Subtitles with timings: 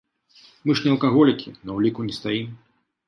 [0.69, 2.49] Мы ж не алкаголікі, на ўліку не стаім.